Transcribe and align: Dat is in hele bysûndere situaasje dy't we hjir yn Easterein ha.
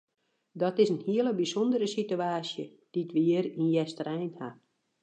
Dat 0.61 0.77
is 0.83 0.89
in 0.93 1.01
hele 1.11 1.31
bysûndere 1.39 1.87
situaasje 1.95 2.63
dy't 2.93 3.13
we 3.15 3.21
hjir 3.27 3.45
yn 3.59 3.69
Easterein 3.79 4.31
ha. 4.39 4.49